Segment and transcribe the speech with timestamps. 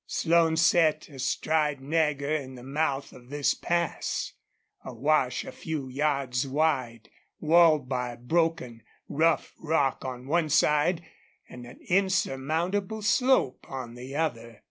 [0.07, 4.33] Slone sat astride Nagger in the mouth of this pass
[4.83, 7.07] a wash a few yards wide,
[7.39, 11.03] walled by broken, rough rock on one side
[11.47, 14.59] and an insurmountable slope on the other.